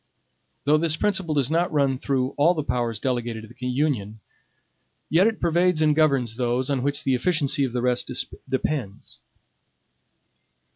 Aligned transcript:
Though 0.63 0.79
this 0.79 0.95
principle 0.97 1.35
does 1.35 1.51
not 1.51 1.71
run 1.71 1.99
through 1.99 2.29
all 2.31 2.55
the 2.55 2.63
powers 2.63 2.97
delegated 2.99 3.43
to 3.43 3.47
the 3.53 3.67
Union, 3.67 4.19
yet 5.11 5.27
it 5.27 5.39
pervades 5.39 5.79
and 5.79 5.95
governs 5.95 6.37
those 6.37 6.71
on 6.71 6.81
which 6.81 7.03
the 7.03 7.13
efficacy 7.13 7.63
of 7.65 7.71
the 7.73 7.83
rest 7.83 8.09
depends. 8.49 9.19